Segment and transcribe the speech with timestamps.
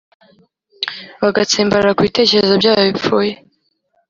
[1.21, 3.33] bagatsimbarara ku bitekerezo byabo bipfuye